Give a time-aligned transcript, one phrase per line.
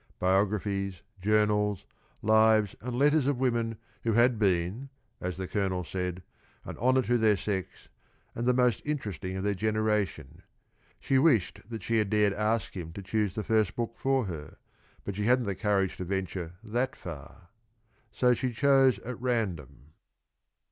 [0.17, 1.85] Biographies, journals,
[2.23, 4.89] lives, and letters of women who had been,
[5.19, 6.23] as the Colonel said,
[6.65, 7.87] an honor to their sex
[8.33, 10.41] and the most interesting of their generation.
[10.99, 14.57] She wished that she dared ask him to choose the first book for her,
[15.03, 17.49] but she hadn't the courage to venture that far.
[18.11, 19.91] So she chose at random.